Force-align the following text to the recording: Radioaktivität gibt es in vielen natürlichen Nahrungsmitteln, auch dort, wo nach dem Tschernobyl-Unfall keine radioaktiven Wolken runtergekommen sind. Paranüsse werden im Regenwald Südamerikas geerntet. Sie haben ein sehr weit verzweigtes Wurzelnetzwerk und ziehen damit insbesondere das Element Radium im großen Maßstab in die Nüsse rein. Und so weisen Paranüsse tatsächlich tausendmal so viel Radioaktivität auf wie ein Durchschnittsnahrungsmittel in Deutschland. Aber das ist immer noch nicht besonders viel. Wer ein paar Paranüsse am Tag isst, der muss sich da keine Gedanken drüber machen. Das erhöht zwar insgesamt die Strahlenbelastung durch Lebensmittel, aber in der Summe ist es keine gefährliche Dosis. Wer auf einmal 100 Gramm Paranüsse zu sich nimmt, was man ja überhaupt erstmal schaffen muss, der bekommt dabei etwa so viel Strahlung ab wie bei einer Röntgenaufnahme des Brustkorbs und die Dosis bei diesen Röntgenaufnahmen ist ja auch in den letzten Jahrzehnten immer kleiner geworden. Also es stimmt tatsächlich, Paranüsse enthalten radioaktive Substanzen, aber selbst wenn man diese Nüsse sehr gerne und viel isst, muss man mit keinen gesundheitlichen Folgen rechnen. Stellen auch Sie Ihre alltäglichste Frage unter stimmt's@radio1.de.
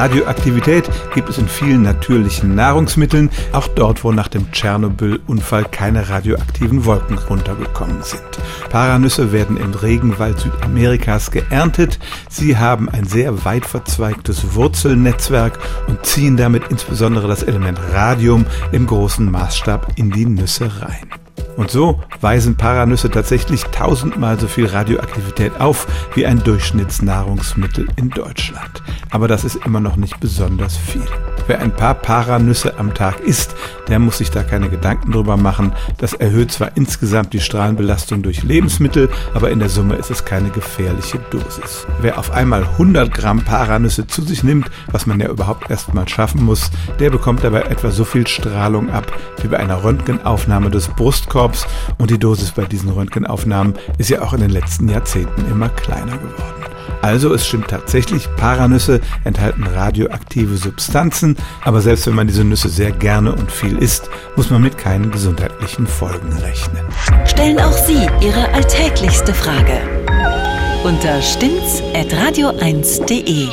Radioaktivität 0.00 0.88
gibt 1.12 1.28
es 1.28 1.36
in 1.36 1.46
vielen 1.46 1.82
natürlichen 1.82 2.54
Nahrungsmitteln, 2.54 3.28
auch 3.52 3.68
dort, 3.68 4.02
wo 4.02 4.12
nach 4.12 4.28
dem 4.28 4.50
Tschernobyl-Unfall 4.50 5.66
keine 5.66 6.08
radioaktiven 6.08 6.86
Wolken 6.86 7.18
runtergekommen 7.18 8.02
sind. 8.02 8.22
Paranüsse 8.70 9.30
werden 9.30 9.58
im 9.58 9.74
Regenwald 9.74 10.40
Südamerikas 10.40 11.30
geerntet. 11.30 11.98
Sie 12.30 12.56
haben 12.56 12.88
ein 12.88 13.04
sehr 13.04 13.44
weit 13.44 13.66
verzweigtes 13.66 14.54
Wurzelnetzwerk 14.54 15.58
und 15.86 16.06
ziehen 16.06 16.38
damit 16.38 16.62
insbesondere 16.70 17.28
das 17.28 17.42
Element 17.42 17.78
Radium 17.92 18.46
im 18.72 18.86
großen 18.86 19.30
Maßstab 19.30 19.92
in 19.96 20.10
die 20.10 20.24
Nüsse 20.24 20.80
rein. 20.80 21.10
Und 21.56 21.70
so 21.70 22.00
weisen 22.22 22.56
Paranüsse 22.56 23.10
tatsächlich 23.10 23.64
tausendmal 23.64 24.40
so 24.40 24.46
viel 24.46 24.64
Radioaktivität 24.64 25.60
auf 25.60 25.86
wie 26.14 26.24
ein 26.24 26.42
Durchschnittsnahrungsmittel 26.42 27.86
in 27.96 28.08
Deutschland. 28.08 28.82
Aber 29.10 29.28
das 29.28 29.44
ist 29.44 29.64
immer 29.64 29.80
noch 29.80 29.96
nicht 29.96 30.20
besonders 30.20 30.76
viel. 30.76 31.06
Wer 31.46 31.60
ein 31.60 31.74
paar 31.74 31.94
Paranüsse 31.94 32.78
am 32.78 32.94
Tag 32.94 33.20
isst, 33.20 33.56
der 33.88 33.98
muss 33.98 34.18
sich 34.18 34.30
da 34.30 34.44
keine 34.44 34.68
Gedanken 34.68 35.10
drüber 35.10 35.36
machen. 35.36 35.72
Das 35.98 36.12
erhöht 36.12 36.52
zwar 36.52 36.76
insgesamt 36.76 37.32
die 37.32 37.40
Strahlenbelastung 37.40 38.22
durch 38.22 38.44
Lebensmittel, 38.44 39.08
aber 39.34 39.50
in 39.50 39.58
der 39.58 39.68
Summe 39.68 39.96
ist 39.96 40.10
es 40.10 40.24
keine 40.24 40.50
gefährliche 40.50 41.18
Dosis. 41.30 41.86
Wer 42.00 42.18
auf 42.18 42.30
einmal 42.30 42.62
100 42.62 43.12
Gramm 43.12 43.42
Paranüsse 43.42 44.06
zu 44.06 44.22
sich 44.22 44.44
nimmt, 44.44 44.70
was 44.92 45.06
man 45.06 45.18
ja 45.18 45.28
überhaupt 45.28 45.70
erstmal 45.70 46.08
schaffen 46.08 46.44
muss, 46.44 46.70
der 47.00 47.10
bekommt 47.10 47.42
dabei 47.42 47.62
etwa 47.62 47.90
so 47.90 48.04
viel 48.04 48.28
Strahlung 48.28 48.90
ab 48.90 49.12
wie 49.42 49.48
bei 49.48 49.58
einer 49.58 49.82
Röntgenaufnahme 49.82 50.70
des 50.70 50.86
Brustkorbs 50.86 51.66
und 51.98 52.10
die 52.10 52.18
Dosis 52.18 52.52
bei 52.52 52.64
diesen 52.64 52.90
Röntgenaufnahmen 52.90 53.74
ist 53.98 54.10
ja 54.10 54.22
auch 54.22 54.34
in 54.34 54.40
den 54.40 54.50
letzten 54.50 54.88
Jahrzehnten 54.88 55.50
immer 55.50 55.68
kleiner 55.68 56.16
geworden. 56.16 56.59
Also 57.02 57.34
es 57.34 57.46
stimmt 57.46 57.68
tatsächlich, 57.68 58.28
Paranüsse 58.36 59.00
enthalten 59.24 59.64
radioaktive 59.64 60.56
Substanzen, 60.56 61.36
aber 61.64 61.80
selbst 61.80 62.06
wenn 62.06 62.14
man 62.14 62.26
diese 62.26 62.44
Nüsse 62.44 62.68
sehr 62.68 62.92
gerne 62.92 63.32
und 63.32 63.50
viel 63.50 63.78
isst, 63.78 64.10
muss 64.36 64.50
man 64.50 64.62
mit 64.62 64.78
keinen 64.78 65.10
gesundheitlichen 65.10 65.86
Folgen 65.86 66.32
rechnen. 66.34 66.84
Stellen 67.24 67.58
auch 67.60 67.72
Sie 67.72 68.06
Ihre 68.20 68.52
alltäglichste 68.52 69.34
Frage 69.34 69.80
unter 70.84 71.20
stimmt's@radio1.de. 71.20 73.48